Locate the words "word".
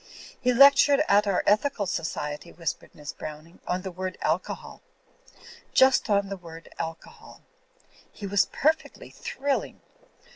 3.91-4.17, 6.37-6.69